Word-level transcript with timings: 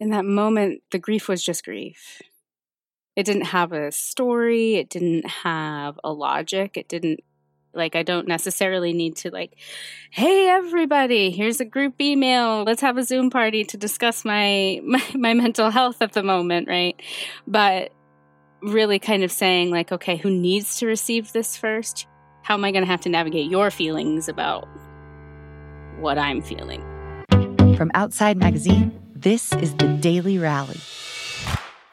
in 0.00 0.10
that 0.10 0.24
moment, 0.24 0.82
the 0.90 0.98
grief 0.98 1.28
was 1.28 1.44
just 1.44 1.64
grief. 1.64 2.22
It 3.14 3.26
didn't 3.26 3.46
have 3.46 3.72
a 3.72 3.92
story, 3.92 4.76
it 4.76 4.88
didn't 4.88 5.28
have 5.28 6.00
a 6.02 6.12
logic, 6.12 6.76
it 6.76 6.88
didn't 6.88 7.20
like 7.72 7.94
I 7.94 8.02
don't 8.02 8.26
necessarily 8.26 8.92
need 8.92 9.16
to 9.16 9.30
like, 9.30 9.54
hey 10.10 10.48
everybody, 10.48 11.30
here's 11.30 11.60
a 11.60 11.64
group 11.64 12.00
email. 12.00 12.64
Let's 12.64 12.80
have 12.80 12.96
a 12.96 13.04
Zoom 13.04 13.30
party 13.30 13.64
to 13.64 13.76
discuss 13.76 14.24
my 14.24 14.80
my, 14.84 15.02
my 15.14 15.34
mental 15.34 15.70
health 15.70 16.00
at 16.00 16.12
the 16.12 16.22
moment, 16.22 16.66
right? 16.66 17.00
But 17.46 17.92
really 18.62 18.98
kind 18.98 19.22
of 19.22 19.30
saying 19.30 19.70
like, 19.70 19.92
okay, 19.92 20.16
who 20.16 20.30
needs 20.30 20.78
to 20.78 20.86
receive 20.86 21.32
this 21.32 21.56
first? 21.56 22.06
How 22.42 22.54
am 22.54 22.64
I 22.64 22.72
going 22.72 22.84
to 22.84 22.90
have 22.90 23.02
to 23.02 23.08
navigate 23.08 23.50
your 23.50 23.70
feelings 23.70 24.28
about 24.28 24.66
what 25.98 26.18
I'm 26.18 26.42
feeling? 26.42 26.82
From 27.76 27.90
Outside 27.94 28.36
Magazine, 28.36 28.99
this 29.20 29.52
is 29.54 29.74
the 29.74 29.86
Daily 30.00 30.38
Rally. 30.38 30.80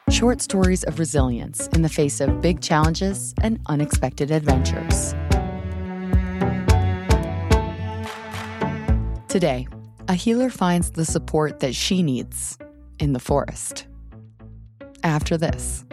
Short 0.08 0.40
stories 0.40 0.82
of 0.84 0.98
resilience 0.98 1.66
in 1.68 1.82
the 1.82 1.88
face 1.88 2.22
of 2.22 2.40
big 2.40 2.62
challenges 2.62 3.34
and 3.42 3.60
unexpected 3.66 4.30
adventures. 4.30 5.12
Today, 9.28 9.68
a 10.08 10.14
healer 10.14 10.48
finds 10.48 10.92
the 10.92 11.04
support 11.04 11.60
that 11.60 11.74
she 11.74 12.02
needs 12.02 12.56
in 12.98 13.12
the 13.12 13.20
forest. 13.20 13.86
After 15.02 15.36
this, 15.36 15.84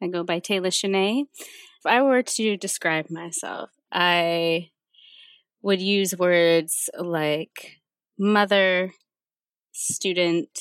I 0.00 0.06
go 0.06 0.22
by 0.22 0.38
Tayla 0.38 0.68
Shanaye. 0.68 1.24
If 1.84 1.92
I 1.92 2.00
were 2.00 2.22
to 2.22 2.56
describe 2.56 3.10
myself, 3.10 3.68
I 3.92 4.70
would 5.60 5.82
use 5.82 6.16
words 6.16 6.88
like 6.98 7.82
mother, 8.18 8.94
student, 9.70 10.58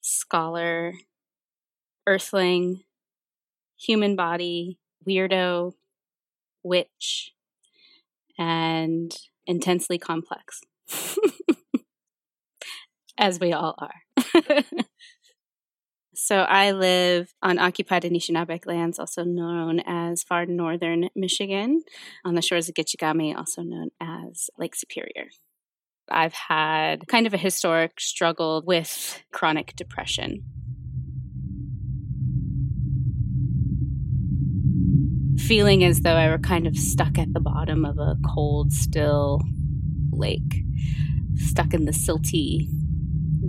scholar, 0.00 0.92
earthling, 2.06 2.84
human 3.76 4.14
body, 4.14 4.78
weirdo, 5.04 5.72
witch, 6.62 7.32
and 8.38 9.12
intensely 9.48 9.98
complex. 9.98 10.60
As 13.18 13.40
we 13.40 13.52
all 13.52 13.74
are. 13.78 14.02
so 16.14 16.38
I 16.38 16.72
live 16.72 17.32
on 17.42 17.58
occupied 17.58 18.02
Anishinaabeg 18.02 18.66
lands, 18.66 18.98
also 18.98 19.24
known 19.24 19.80
as 19.80 20.22
far 20.22 20.46
northern 20.46 21.08
Michigan, 21.14 21.82
on 22.24 22.34
the 22.34 22.42
shores 22.42 22.68
of 22.68 22.74
Gitchigami, 22.74 23.36
also 23.36 23.62
known 23.62 23.90
as 24.00 24.50
Lake 24.58 24.74
Superior. 24.74 25.28
I've 26.10 26.34
had 26.34 27.06
kind 27.06 27.26
of 27.26 27.34
a 27.34 27.38
historic 27.38 28.00
struggle 28.00 28.62
with 28.66 29.22
chronic 29.32 29.74
depression. 29.76 30.42
feeling 35.50 35.82
as 35.82 36.02
though 36.02 36.14
I 36.14 36.28
were 36.28 36.38
kind 36.38 36.64
of 36.68 36.76
stuck 36.76 37.18
at 37.18 37.32
the 37.32 37.40
bottom 37.40 37.84
of 37.84 37.98
a 37.98 38.16
cold, 38.24 38.72
still 38.72 39.40
lake, 40.12 40.62
stuck 41.34 41.74
in 41.74 41.86
the 41.86 41.90
silty 41.90 42.68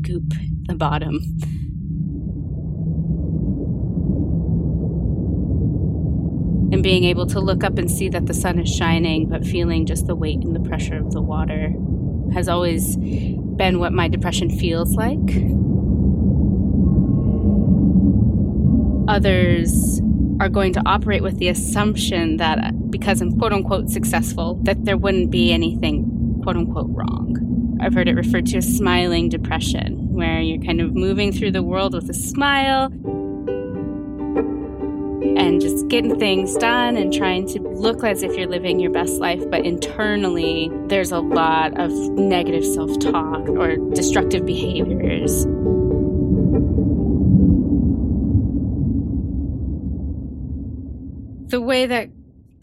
goop 0.02 0.34
at 0.34 0.68
the 0.68 0.74
bottom. 0.74 1.20
And 6.82 6.84
being 6.84 7.04
able 7.04 7.28
to 7.28 7.40
look 7.40 7.64
up 7.64 7.78
and 7.78 7.92
see 7.92 8.10
that 8.10 8.26
the 8.26 8.34
sun 8.34 8.58
is 8.58 8.68
shining, 8.68 9.30
but 9.30 9.46
feeling 9.46 9.86
just 9.86 10.08
the 10.08 10.16
weight 10.16 10.40
and 10.40 10.56
the 10.56 10.68
pressure 10.68 10.98
of 10.98 11.12
the 11.12 11.22
water 11.22 11.72
has 12.34 12.50
always 12.50 12.98
been 12.98 13.78
what 13.78 13.94
my 13.94 14.08
depression 14.08 14.50
feels 14.50 14.96
like. 14.96 15.20
Others 19.08 20.02
are 20.40 20.50
going 20.50 20.74
to 20.74 20.82
operate 20.88 21.22
with 21.22 21.38
the 21.38 21.50
assumption 21.50 22.38
that 22.38 22.90
because 22.90 23.22
I'm 23.22 23.38
quote 23.38 23.54
unquote 23.54 23.92
successful, 23.92 24.56
that 24.64 24.84
there 24.84 24.98
wouldn't 24.98 25.30
be 25.30 25.54
anything 25.54 26.40
quote 26.42 26.58
unquote 26.58 26.90
wrong. 26.90 27.78
I've 27.80 27.94
heard 27.94 28.08
it 28.08 28.16
referred 28.16 28.48
to 28.48 28.58
as 28.58 28.66
smiling 28.76 29.30
depression, 29.30 30.12
where 30.12 30.42
you're 30.42 30.64
kind 30.64 30.82
of 30.82 30.96
moving 30.96 31.32
through 31.32 31.52
the 31.52 31.62
world 31.62 31.94
with 31.94 32.10
a 32.10 32.16
smile 32.16 32.92
and 35.22 35.62
just 35.62 35.88
getting 35.88 36.20
things 36.20 36.56
done 36.56 36.98
and 36.98 37.14
trying 37.14 37.48
to 37.48 37.62
look 37.62 38.04
as 38.04 38.24
if 38.24 38.36
you're 38.36 38.50
living 38.50 38.80
your 38.80 38.92
best 38.92 39.14
life, 39.20 39.44
but 39.50 39.66
internally 39.66 40.72
there's 40.88 41.12
a 41.12 41.20
lot 41.20 41.80
of 41.80 41.92
negative 42.12 42.66
self 42.66 42.98
talk 43.00 43.48
or 43.50 43.78
destructive 43.94 44.46
behaviors. 44.46 45.46
the 51.52 51.62
way 51.62 51.86
that 51.86 52.10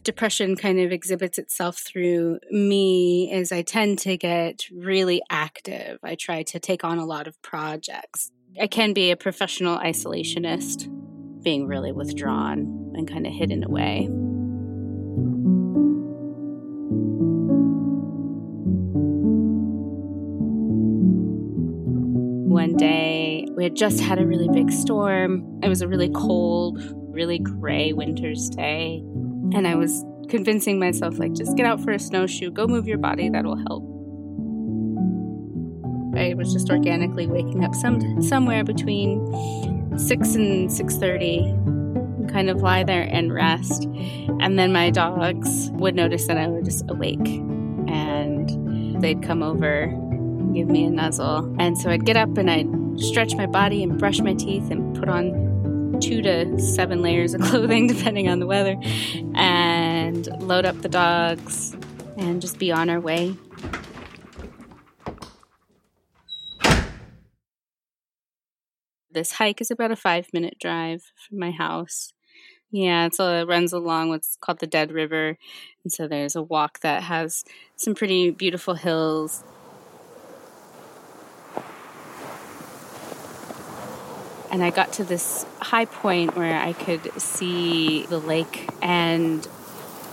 depression 0.03 0.57
kind 0.57 0.81
of 0.81 0.91
exhibits 0.91 1.37
itself 1.37 1.79
through 1.79 2.39
me 2.51 3.31
is 3.31 3.53
I 3.53 3.61
tend 3.61 3.99
to 4.01 4.17
get 4.17 4.63
really 4.73 5.21
active. 5.29 5.99
I 6.03 6.15
try 6.15 6.43
to 6.45 6.59
take 6.59 6.85
on 6.85 6.97
a 6.97 7.05
lot 7.05 7.27
of 7.27 7.41
projects. 7.43 8.33
I 8.59 8.67
can 8.67 8.95
be 8.95 9.11
a 9.11 9.17
professional 9.17 9.79
isolationist, 9.79 10.89
being 11.43 11.67
really 11.67 11.93
withdrawn 11.93 12.93
and 12.95 13.09
kind 13.09 13.27
of 13.27 13.33
hidden 13.33 13.65
away. 13.65 14.09
One 22.49 22.77
day, 22.77 23.47
we 23.57 23.63
had 23.65 23.77
just 23.77 24.01
had 24.01 24.19
a 24.19 24.27
really 24.27 24.49
big 24.49 24.71
storm. 24.71 25.61
It 25.63 25.69
was 25.69 25.81
a 25.81 25.89
really 25.89 26.11
cold, 26.11 26.83
really 27.11 27.39
gray 27.39 27.93
winter's 27.93 28.49
day. 28.49 29.03
And 29.55 29.67
I 29.67 29.77
was 29.77 30.05
convincing 30.29 30.79
myself, 30.79 31.19
like, 31.19 31.33
just 31.35 31.57
get 31.57 31.67
out 31.67 31.81
for 31.81 31.93
a 31.93 31.99
snowshoe, 31.99 32.51
go 32.51 32.67
move 32.67 32.87
your 32.87 32.99
body, 32.99 33.29
that'll 33.31 33.57
help. 33.57 33.85
I 36.17 36.35
was 36.35 36.53
just 36.53 36.69
organically 36.69 37.27
waking 37.29 37.65
up 37.65 37.75
some 37.75 38.21
somewhere 38.23 38.65
between 38.65 39.25
six 39.97 40.35
and 40.35 40.73
six 40.73 40.97
thirty, 40.97 41.55
kind 42.29 42.51
of 42.51 42.63
lie 42.63 42.85
there 42.85 43.09
and 43.11 43.33
rest. 43.33 43.85
And 44.41 44.59
then 44.59 44.73
my 44.73 44.91
dogs 44.91 45.71
would 45.73 45.95
notice 45.95 46.27
that 46.27 46.37
I 46.37 46.47
was 46.49 46.65
just 46.65 46.85
awake 46.89 47.27
and 47.89 49.03
they'd 49.03 49.23
come 49.23 49.43
over, 49.43 49.87
give 50.55 50.69
me 50.69 50.85
a 50.85 50.91
nuzzle. 50.91 51.55
And 51.59 51.77
so 51.79 51.91
I'd 51.91 52.05
get 52.05 52.17
up 52.17 52.37
and 52.37 52.51
I'd 52.51 52.69
stretch 53.01 53.35
my 53.35 53.47
body 53.47 53.83
and 53.83 53.99
brush 53.99 54.21
my 54.21 54.35
teeth 54.35 54.71
and 54.71 54.97
put 54.97 55.09
on 55.09 55.99
two 56.01 56.23
to 56.23 56.59
seven 56.61 57.03
layers 57.03 57.35
of 57.35 57.41
clothing, 57.43 57.87
depending 57.87 58.29
on 58.29 58.39
the 58.39 58.47
weather, 58.47 58.77
and 59.35 60.27
load 60.43 60.65
up 60.65 60.81
the 60.83 60.89
dogs 60.89 61.77
and 62.17 62.41
just 62.41 62.59
be 62.59 62.71
on 62.73 62.91
our 62.91 63.01
way. 63.01 63.37
This 69.19 69.33
hike. 69.33 69.61
Is 69.61 69.73
about 69.73 69.91
a 69.91 69.97
five 69.97 70.29
minute 70.33 70.61
drive 70.61 71.03
from 71.27 71.41
my 71.41 71.51
house. 71.51 72.13
Yeah, 72.71 73.09
so 73.13 73.41
it 73.41 73.49
runs 73.49 73.73
along 73.73 74.11
what's 74.11 74.37
called 74.41 74.61
the 74.61 74.67
Dead 74.69 74.93
River. 74.93 75.37
And 75.83 75.93
so 75.93 76.07
there's 76.07 76.37
a 76.37 76.43
walk 76.43 76.79
that 76.83 77.03
has 77.03 77.45
some 77.75 77.97
pretty 77.97 78.31
beautiful 78.31 78.75
hills. 78.75 79.43
And 84.53 84.63
I 84.63 84.71
got 84.71 84.93
to 84.93 85.05
this 85.05 85.45
high 85.61 85.87
point 85.87 86.37
where 86.37 86.57
I 86.57 86.73
could 86.73 87.21
see 87.21 88.07
the 88.07 88.21
lake. 88.21 88.71
And 88.81 89.49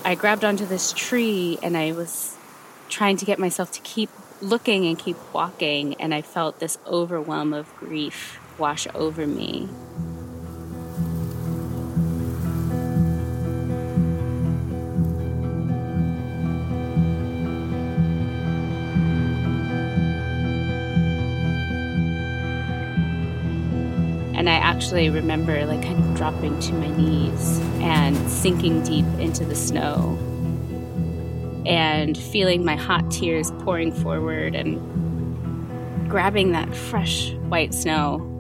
I 0.03 0.15
grabbed 0.15 0.44
onto 0.44 0.65
this 0.65 0.94
tree 0.94 1.59
and 1.62 1.77
I 1.77 1.91
was 1.91 2.35
trying 2.89 3.18
to 3.18 3.25
get 3.25 3.38
myself 3.38 3.71
to 3.74 3.81
keep 3.81 4.09
looking 4.41 4.88
and 4.88 4.97
keep 4.97 5.18
walking. 5.31 5.94
And 6.01 6.12
I 6.12 6.24
felt 6.24 6.59
this 6.59 6.80
overwhelm 6.88 7.53
of 7.53 7.71
grief 7.75 8.39
wash 8.57 8.88
over 8.96 9.28
me. 9.28 9.69
And 24.36 24.50
I 24.50 24.56
actually 24.56 25.10
remember 25.10 25.66
like 25.66 25.81
kind 25.81 25.98
of 25.98 26.16
dropping 26.16 26.60
to 26.60 26.74
my 26.74 26.90
knees 26.90 27.60
and 27.80 28.16
sinking 28.30 28.84
deep 28.84 29.06
into 29.18 29.46
the 29.46 29.56
snow 29.56 30.19
and 31.66 32.18
feeling 32.18 32.63
my 32.63 32.75
hot 32.75 33.10
tears 33.10 33.52
pouring 33.60 33.92
forward 33.92 34.54
and 34.54 34.80
grabbing 36.10 36.52
that 36.52 36.75
fresh 36.75 37.31
white 37.48 37.74
snow 37.74 38.34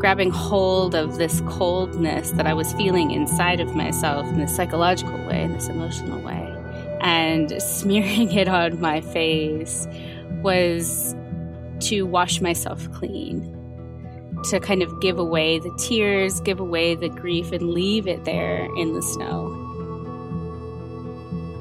grabbing 0.00 0.30
hold 0.30 0.94
of 0.94 1.18
this 1.18 1.42
coldness 1.42 2.30
that 2.30 2.46
I 2.46 2.54
was 2.54 2.72
feeling 2.72 3.10
inside 3.10 3.60
of 3.60 3.74
myself 3.74 4.26
in 4.28 4.38
this 4.38 4.56
psychological 4.56 5.18
way, 5.26 5.42
in 5.42 5.52
this 5.52 5.68
emotional 5.68 6.18
way, 6.22 6.56
and 7.02 7.52
smearing 7.62 8.32
it 8.32 8.48
on 8.48 8.80
my 8.80 9.02
face 9.02 9.86
was 10.42 11.14
to 11.80 12.02
wash 12.02 12.40
myself 12.40 12.90
clean, 12.92 13.42
to 14.44 14.58
kind 14.58 14.82
of 14.82 15.00
give 15.02 15.18
away 15.18 15.58
the 15.58 15.72
tears, 15.78 16.40
give 16.40 16.60
away 16.60 16.94
the 16.94 17.10
grief, 17.10 17.52
and 17.52 17.70
leave 17.70 18.08
it 18.08 18.24
there 18.24 18.66
in 18.78 18.94
the 18.94 19.02
snow. 19.02 19.54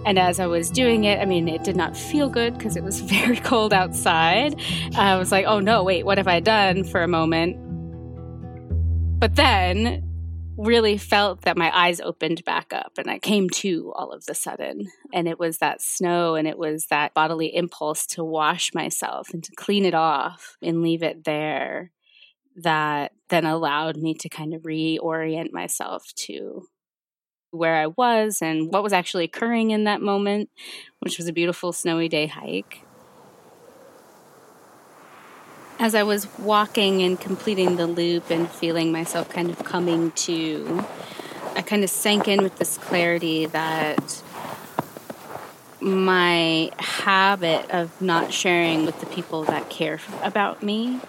And 0.06 0.18
as 0.18 0.40
I 0.40 0.48
was 0.48 0.70
doing 0.70 1.04
it, 1.04 1.20
I 1.20 1.26
mean, 1.26 1.50
it 1.50 1.66
did 1.66 1.76
not 1.76 1.96
feel 1.96 2.30
good 2.30 2.58
because 2.58 2.78
it 2.78 2.86
was 2.86 3.00
very 3.02 3.36
cold 3.36 3.74
outside. 3.74 4.56
I 4.96 5.18
was 5.18 5.30
like, 5.30 5.46
oh 5.46 5.60
no, 5.60 5.84
wait, 5.84 6.06
what 6.06 6.18
have 6.18 6.30
I 6.30 6.40
done 6.40 6.86
for 6.86 7.04
a 7.04 7.08
moment? 7.08 7.69
But 9.20 9.36
then 9.36 10.06
really 10.56 10.98
felt 10.98 11.42
that 11.42 11.58
my 11.58 11.70
eyes 11.78 12.00
opened 12.00 12.46
back 12.46 12.72
up 12.72 12.94
and 12.98 13.10
I 13.10 13.20
came 13.20 13.50
to 13.50 13.92
all 13.96 14.12
of 14.12 14.26
the 14.26 14.34
sudden. 14.34 14.88
And 15.14 15.28
it 15.28 15.38
was 15.38 15.58
that 15.58 15.82
snow 15.82 16.36
and 16.36 16.48
it 16.48 16.58
was 16.58 16.86
that 16.86 17.14
bodily 17.14 17.54
impulse 17.54 18.06
to 18.08 18.24
wash 18.24 18.74
myself 18.74 19.34
and 19.34 19.44
to 19.44 19.52
clean 19.58 19.84
it 19.84 19.94
off 19.94 20.56
and 20.62 20.82
leave 20.82 21.04
it 21.04 21.26
there 21.26 21.92
that 22.56 23.12
then 23.28 23.46
allowed 23.46 23.98
me 23.98 24.14
to 24.16 24.30
kind 24.30 24.54
of 24.54 24.62
reorient 24.64 25.52
myself 25.52 26.14
to 26.16 26.68
where 27.52 27.76
I 27.76 27.88
was 27.88 28.42
and 28.42 28.72
what 28.72 28.84
was 28.84 28.94
actually 28.94 29.26
occurring 29.26 29.72
in 29.72 29.84
that 29.84 30.02
moment, 30.02 30.50
which 31.00 31.18
was 31.18 31.28
a 31.28 31.34
beautiful 31.34 31.74
snowy 31.74 32.08
day 32.08 32.28
hike. 32.28 32.86
As 35.80 35.96
I 35.96 36.04
was 36.04 36.28
walking 36.38 37.02
and 37.02 37.20
completing 37.20 37.78
the 37.78 37.88
loop 37.88 38.30
and 38.30 38.50
feeling 38.50 38.92
myself 38.92 39.30
kind 39.30 39.50
of 39.50 39.64
coming 39.64 40.12
to, 40.12 40.86
I 41.56 41.62
kind 41.62 41.84
of 41.84 41.90
sank 41.90 42.28
in 42.28 42.44
with 42.44 42.58
this 42.58 42.78
clarity 42.78 43.46
that 43.46 44.22
my 45.80 46.70
habit 46.78 47.72
of 47.72 48.02
not 48.02 48.34
sharing 48.34 48.86
with 48.86 49.00
the 49.00 49.06
people 49.06 49.46
that 49.46 49.70
care 49.70 50.00
about 50.22 50.62
me 50.62 51.00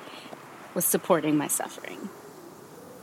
was 0.73 0.85
supporting 0.85 1.37
my 1.37 1.49
suffering 1.49 2.09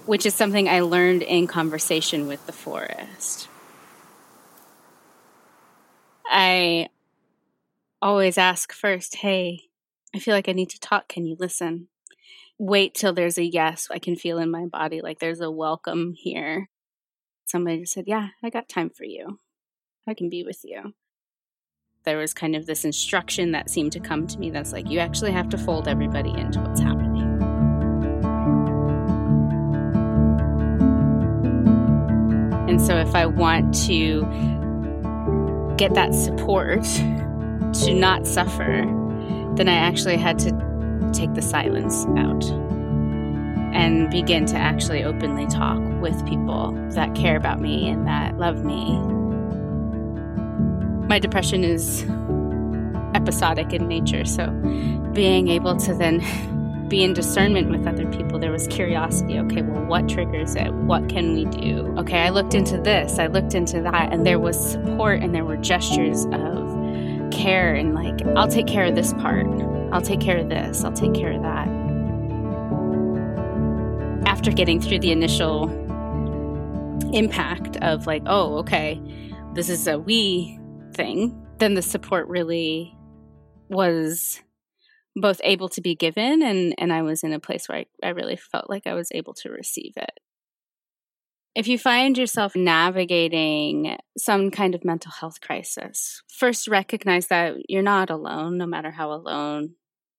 which 0.08 0.26
is 0.26 0.34
something 0.34 0.70
I 0.70 0.80
learned 0.80 1.22
in 1.22 1.48
conversation 1.48 2.28
with 2.28 2.46
the 2.48 2.54
forest. 2.54 3.50
I 6.26 6.88
always 8.02 8.38
ask 8.38 8.72
first, 8.72 9.18
hey, 9.18 9.67
I 10.18 10.20
feel 10.20 10.34
like 10.34 10.50
I 10.50 10.54
need 10.54 10.72
to 10.72 10.80
talk. 10.80 11.08
Can 11.08 11.28
you 11.28 11.36
listen? 11.38 11.90
Wait 12.58 12.96
till 12.96 13.14
there's 13.14 13.38
a 13.38 13.44
yes 13.44 13.88
I 13.92 14.00
can 14.00 14.16
feel 14.16 14.40
in 14.40 14.50
my 14.50 14.66
body, 14.66 15.00
like 15.00 15.20
there's 15.20 15.42
a 15.42 15.52
welcome 15.52 16.16
here. 16.18 16.72
Somebody 17.46 17.86
said, 17.86 18.06
yeah, 18.08 18.30
I 18.42 18.50
got 18.50 18.68
time 18.68 18.90
for 18.90 19.04
you. 19.04 19.40
I 20.08 20.16
can 20.16 20.28
be 20.28 20.44
with 20.44 20.62
you. 20.64 20.96
There 22.04 22.18
was 22.18 22.34
kind 22.34 22.56
of 22.56 22.66
this 22.66 22.84
instruction 22.84 23.52
that 23.52 23.70
seemed 23.70 23.92
to 23.92 24.00
come 24.00 24.26
to 24.26 24.40
me 24.40 24.50
that's 24.50 24.74
like, 24.74 24.90
you 24.90 24.98
actually 24.98 25.34
have 25.34 25.50
to 25.50 25.58
fold 25.58 25.88
everybody 25.88 26.32
into 26.32 26.62
what's 26.62 26.82
happening. 26.82 27.22
And 32.68 32.82
so, 32.82 32.98
if 32.98 33.14
I 33.14 33.28
want 33.28 33.72
to 33.86 34.22
get 35.78 35.94
that 35.94 36.16
support 36.16 36.84
to 37.84 37.94
not 37.94 38.26
suffer, 38.26 38.97
then 39.58 39.68
I 39.68 39.76
actually 39.76 40.18
had 40.18 40.40
to 40.40 41.12
take 41.14 41.34
the 41.34 41.42
silence 41.42 42.06
out 42.18 42.44
and 43.74 44.10
begin 44.10 44.46
to 44.46 44.56
actually 44.56 45.04
openly 45.04 45.46
talk 45.48 45.80
with 46.02 46.26
people 46.26 46.72
that 46.92 47.14
care 47.16 47.36
about 47.36 47.60
me 47.60 47.90
and 47.90 48.08
that 48.08 48.38
love 48.38 48.64
me. 48.64 48.98
My 51.08 51.20
depression 51.20 51.64
is 51.64 52.04
episodic 53.14 53.74
in 53.74 53.88
nature, 53.88 54.26
so 54.26 54.48
being 55.14 55.48
able 55.48 55.76
to 55.78 55.94
then 55.94 56.20
be 56.88 57.04
in 57.04 57.14
discernment 57.14 57.70
with 57.70 57.86
other 57.86 58.06
people. 58.12 58.40
There 58.40 58.52
was 58.52 58.68
curiosity. 58.68 59.40
Okay, 59.40 59.62
well, 59.62 59.84
what 59.86 60.08
triggers 60.08 60.56
it? 60.56 60.74
What 60.74 61.10
can 61.10 61.34
we 61.34 61.46
do? 61.46 61.94
Okay, 61.98 62.20
I 62.20 62.30
looked 62.30 62.54
into 62.54 62.78
this, 62.78 63.20
I 63.20 63.28
looked 63.28 63.54
into 63.54 63.82
that, 63.82 64.14
and 64.14 64.26
there 64.26 64.40
was 64.40 64.72
support 64.72 65.22
and 65.22 65.36
there 65.36 65.44
were 65.44 65.58
gestures 65.58 66.26
of 66.26 66.57
care 67.32 67.74
and 67.74 67.94
like, 67.94 68.26
I'll 68.36 68.48
take 68.48 68.68
care 68.68 68.86
of 68.86 68.96
this 68.96 69.14
part. 69.14 69.48
I'll 69.92 70.02
take 70.02 70.20
care 70.20 70.38
of 70.38 70.50
this. 70.50 70.84
I'll 70.84 70.94
take 70.94 71.14
care 71.14 71.32
of 71.32 71.42
that. 71.44 71.68
After 74.28 74.52
getting 74.52 74.82
through 74.82 75.00
the 75.00 75.12
initial 75.12 75.70
impact 77.14 77.78
of 77.78 78.08
like, 78.08 78.24
oh, 78.26 78.58
okay, 78.58 79.02
this 79.54 79.70
is 79.70 79.88
a 79.88 79.98
we 79.98 80.60
thing, 80.94 81.46
then 81.60 81.74
the 81.74 81.82
support 81.82 82.28
really 82.28 82.96
was 83.70 84.42
both 85.16 85.42
able 85.44 85.68
to 85.68 85.82
be 85.82 85.96
given 85.96 86.44
and 86.44 86.76
and 86.78 86.94
I 86.94 87.02
was 87.02 87.24
in 87.24 87.34
a 87.34 87.40
place 87.40 87.68
where 87.68 87.80
I, 87.80 87.86
I 88.04 88.10
really 88.10 88.36
felt 88.36 88.70
like 88.70 88.86
I 88.86 88.94
was 88.94 89.10
able 89.12 89.34
to 89.36 89.50
receive 89.50 89.94
it. 89.96 90.20
If 91.58 91.68
you 91.68 91.80
find 91.80 92.16
yourself 92.16 92.56
navigating 92.56 93.98
some 94.16 94.52
kind 94.52 94.76
of 94.76 94.86
mental 94.86 95.10
health 95.10 95.42
crisis, 95.42 96.22
first 96.30 96.68
recognize 96.68 97.30
that 97.30 97.56
you're 97.68 97.82
not 97.82 98.12
alone, 98.12 98.60
no 98.60 98.68
matter 98.68 98.92
how 98.92 99.12
alone 99.12 99.74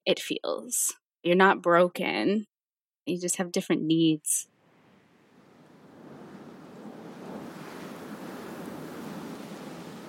it 0.05 0.19
feels. 0.19 0.95
You're 1.23 1.37
not 1.37 1.63
broken. 1.63 2.45
You 3.07 3.21
just 3.21 3.37
have 3.37 3.53
different 3.53 3.83
needs. 3.83 4.49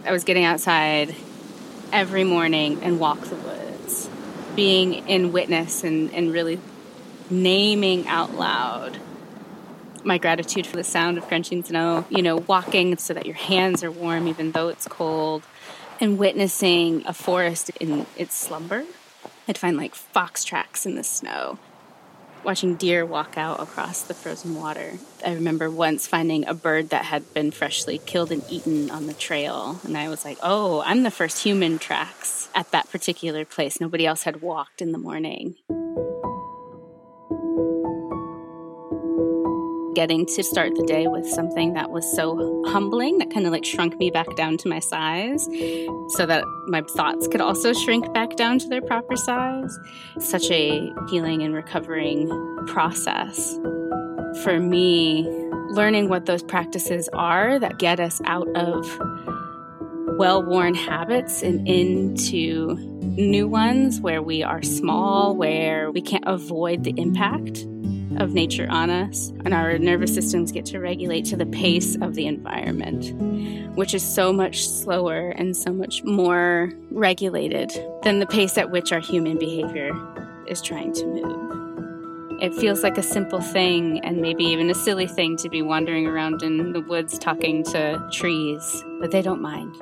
I 0.03 0.11
was 0.11 0.23
getting 0.23 0.45
outside 0.45 1.15
every 1.93 2.23
morning 2.23 2.81
and 2.81 2.99
walk 2.99 3.21
the 3.21 3.35
woods 3.35 4.09
being 4.55 5.07
in 5.07 5.31
witness 5.31 5.83
and, 5.83 6.11
and 6.11 6.33
really 6.33 6.59
naming 7.29 8.07
out 8.07 8.33
loud 8.33 8.99
my 10.03 10.17
gratitude 10.17 10.65
for 10.65 10.75
the 10.77 10.83
sound 10.83 11.17
of 11.17 11.27
crunching 11.27 11.63
snow, 11.63 12.05
you 12.09 12.21
know, 12.21 12.37
walking 12.37 12.97
so 12.97 13.13
that 13.13 13.25
your 13.25 13.35
hands 13.35 13.83
are 13.83 13.91
warm 13.91 14.27
even 14.27 14.51
though 14.51 14.69
it's 14.69 14.87
cold, 14.87 15.43
and 15.99 16.17
witnessing 16.17 17.03
a 17.05 17.13
forest 17.13 17.69
in 17.79 18.05
its 18.17 18.35
slumber. 18.35 18.85
I'd 19.47 19.57
find 19.57 19.77
like 19.77 19.95
fox 19.95 20.43
tracks 20.43 20.85
in 20.85 20.95
the 20.95 21.03
snow 21.03 21.59
watching 22.43 22.75
deer 22.75 23.05
walk 23.05 23.37
out 23.37 23.59
across 23.59 24.01
the 24.01 24.13
frozen 24.13 24.55
water. 24.55 24.93
I 25.25 25.33
remember 25.33 25.69
once 25.69 26.07
finding 26.07 26.47
a 26.47 26.53
bird 26.53 26.89
that 26.89 27.05
had 27.05 27.33
been 27.33 27.51
freshly 27.51 27.99
killed 27.99 28.31
and 28.31 28.43
eaten 28.49 28.89
on 28.89 29.07
the 29.07 29.13
trail, 29.13 29.79
and 29.83 29.97
I 29.97 30.09
was 30.09 30.25
like, 30.25 30.37
oh, 30.41 30.81
I'm 30.85 31.03
the 31.03 31.11
first 31.11 31.43
human 31.43 31.79
tracks 31.79 32.49
at 32.55 32.71
that 32.71 32.89
particular 32.89 33.45
place. 33.45 33.79
Nobody 33.79 34.05
else 34.05 34.23
had 34.23 34.41
walked 34.41 34.81
in 34.81 34.91
the 34.91 34.97
morning. 34.97 35.55
Getting 39.99 40.25
to 40.25 40.41
start 40.41 40.73
the 40.75 40.85
day 40.85 41.07
with 41.07 41.27
something 41.27 41.73
that 41.73 41.91
was 41.91 42.09
so 42.15 42.63
humbling 42.67 43.17
that 43.17 43.29
kind 43.33 43.45
of 43.45 43.51
like 43.51 43.65
shrunk 43.65 43.97
me 43.97 44.09
back 44.09 44.33
down 44.37 44.55
to 44.55 44.69
my 44.69 44.79
size 44.79 45.43
so 46.15 46.25
that 46.25 46.41
my 46.67 46.81
thoughts 46.95 47.27
could 47.27 47.41
also 47.41 47.73
shrink 47.73 48.13
back 48.13 48.37
down 48.37 48.57
to 48.57 48.65
their 48.69 48.81
proper 48.81 49.17
size. 49.17 49.77
Such 50.17 50.49
a 50.51 50.89
healing 51.09 51.43
and 51.43 51.53
recovering 51.53 52.29
process. 52.65 53.59
For 54.45 54.57
me, 54.61 55.27
learning 55.71 56.07
what 56.07 56.27
those 56.27 56.43
practices 56.43 57.09
are 57.11 57.59
that 57.59 57.77
get 57.77 57.99
us 57.99 58.21
out 58.23 58.47
of 58.55 58.85
well 60.17 60.41
worn 60.41 60.75
habits 60.75 61.43
and 61.43 61.67
into 61.67 62.75
new 63.17 63.49
ones 63.49 63.99
where 63.99 64.21
we 64.21 64.43
are 64.43 64.61
small, 64.61 65.35
where 65.35 65.91
we 65.91 66.01
can't 66.01 66.23
avoid 66.25 66.85
the 66.85 66.93
impact 66.95 67.65
of 68.17 68.33
nature 68.33 68.67
on 68.69 68.89
us, 68.89 69.29
and 69.45 69.53
our 69.53 69.77
nervous 69.77 70.13
systems 70.13 70.51
get 70.51 70.65
to 70.67 70.79
regulate 70.79 71.25
to 71.25 71.35
the 71.35 71.45
pace 71.45 71.95
of 72.01 72.15
the 72.15 72.25
environment, 72.25 73.13
which 73.75 73.93
is 73.93 74.03
so 74.03 74.33
much 74.33 74.67
slower 74.67 75.29
and 75.29 75.55
so 75.55 75.71
much 75.71 76.03
more 76.03 76.71
regulated 76.91 77.71
than 78.03 78.19
the 78.19 78.27
pace 78.27 78.57
at 78.57 78.71
which 78.71 78.91
our 78.91 78.99
human 78.99 79.37
behavior 79.37 79.91
is 80.47 80.61
trying 80.61 80.93
to 80.93 81.05
move. 81.05 82.41
It 82.41 82.53
feels 82.53 82.83
like 82.83 82.97
a 82.97 83.03
simple 83.03 83.41
thing 83.41 83.99
and 83.99 84.21
maybe 84.21 84.45
even 84.45 84.69
a 84.69 84.73
silly 84.75 85.07
thing 85.07 85.35
to 85.37 85.49
be 85.49 85.61
wandering 85.61 86.07
around 86.07 86.41
in 86.41 86.71
the 86.71 86.79
woods 86.79 87.19
talking 87.19 87.63
to 87.65 88.07
trees, 88.13 88.83
but 89.01 89.11
they 89.11 89.21
don't 89.21 89.41
mind. 89.41 89.75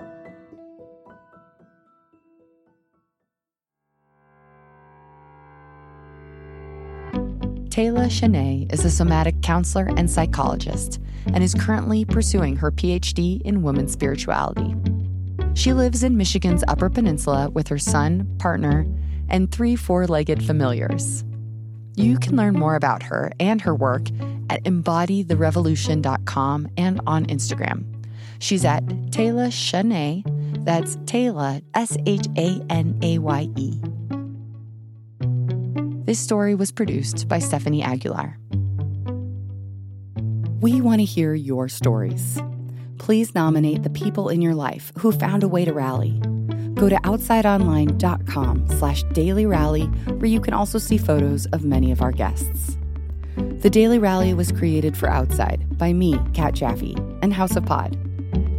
Tayla 7.77 8.07
Shanaye 8.07 8.73
is 8.73 8.83
a 8.85 8.89
somatic 8.89 9.43
counselor 9.43 9.91
and 9.97 10.09
psychologist 10.09 10.99
and 11.31 11.43
is 11.43 11.53
currently 11.53 12.05
pursuing 12.05 12.55
her 12.55 12.71
PhD 12.71 13.39
in 13.43 13.61
women's 13.61 13.91
spirituality. 13.91 14.73
She 15.53 15.73
lives 15.73 16.01
in 16.01 16.17
Michigan's 16.17 16.63
Upper 16.67 16.89
Peninsula 16.89 17.51
with 17.51 17.67
her 17.67 17.77
son, 17.77 18.35
partner, 18.39 18.87
and 19.29 19.51
three 19.51 19.75
four 19.75 20.07
legged 20.07 20.43
familiars. 20.43 21.23
You 21.95 22.17
can 22.17 22.35
learn 22.35 22.55
more 22.55 22.73
about 22.73 23.03
her 23.03 23.31
and 23.39 23.61
her 23.61 23.75
work 23.75 24.07
at 24.49 24.63
embodytherevolution.com 24.63 26.69
and 26.77 26.99
on 27.05 27.27
Instagram. 27.27 27.83
She's 28.39 28.65
at 28.65 28.87
Tayla 29.11 29.51
Shanaye. 29.51 30.23
That's 30.65 30.95
Tayla, 31.05 31.61
S 31.75 31.95
H 32.07 32.25
A 32.37 32.59
N 32.71 32.97
A 33.03 33.19
Y 33.19 33.47
E. 33.55 33.79
This 36.07 36.19
story 36.19 36.55
was 36.55 36.71
produced 36.71 37.27
by 37.27 37.39
Stephanie 37.39 37.83
Aguilar. 37.83 38.37
We 40.61 40.79
want 40.79 41.01
to 41.01 41.03
hear 41.03 41.33
your 41.33 41.67
stories. 41.67 42.41
Please 42.97 43.35
nominate 43.35 43.83
the 43.83 43.89
people 43.89 44.29
in 44.29 44.41
your 44.41 44.55
life 44.55 44.93
who 44.99 45.11
found 45.11 45.43
a 45.43 45.49
way 45.49 45.65
to 45.65 45.73
rally. 45.73 46.11
Go 46.75 46.87
to 46.87 46.95
outsideonline.com 46.95 48.67
slash 48.79 49.03
daily 49.11 49.45
rally, 49.45 49.87
where 49.87 50.27
you 50.27 50.39
can 50.39 50.53
also 50.53 50.77
see 50.77 50.97
photos 50.97 51.45
of 51.47 51.65
many 51.65 51.91
of 51.91 52.01
our 52.01 52.13
guests. 52.13 52.77
The 53.35 53.69
Daily 53.69 53.99
Rally 53.99 54.33
was 54.33 54.53
created 54.53 54.95
for 54.95 55.09
Outside 55.09 55.77
by 55.77 55.91
me, 55.91 56.17
Kat 56.33 56.53
Jaffe, 56.53 56.95
and 57.21 57.33
House 57.33 57.57
of 57.57 57.65
Pod. 57.65 57.97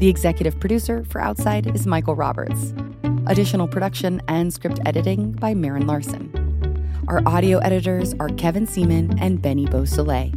The 0.01 0.09
executive 0.09 0.61
producer 0.61 1.03
for 1.09 1.23
Outside 1.23 1.75
is 1.75 1.87
Michael 1.87 2.15
Roberts. 2.15 2.75
Additional 3.27 3.69
production 3.69 4.21
and 4.29 4.53
script 4.53 4.81
editing 4.85 5.33
by 5.33 5.55
Marin 5.55 5.87
Larson. 5.87 6.38
Our 7.09 7.23
audio 7.25 7.57
editors 7.61 8.15
are 8.21 8.29
Kevin 8.29 8.67
Seaman 8.67 9.19
and 9.19 9.41
Benny 9.41 9.65
Beausoleil, 9.65 10.31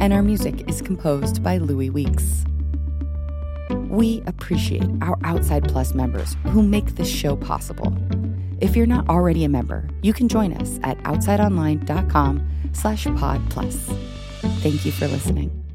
and 0.00 0.12
our 0.12 0.20
music 0.20 0.68
is 0.68 0.82
composed 0.82 1.44
by 1.44 1.58
Louis 1.58 1.90
Weeks. 1.90 2.44
We 3.88 4.24
appreciate 4.26 4.82
our 5.00 5.16
Outside 5.22 5.68
Plus 5.68 5.94
members 5.94 6.36
who 6.48 6.64
make 6.64 6.96
this 6.96 7.08
show 7.08 7.36
possible. 7.36 7.96
If 8.60 8.74
you're 8.74 8.84
not 8.84 9.08
already 9.08 9.44
a 9.44 9.48
member, 9.48 9.88
you 10.02 10.12
can 10.12 10.26
join 10.26 10.54
us 10.54 10.80
at 10.82 10.98
outsideonline.com 11.04 12.48
slash 12.72 13.04
pod 13.04 13.40
plus. 13.48 13.76
Thank 14.60 14.84
you 14.84 14.90
for 14.90 15.06
listening. 15.06 15.67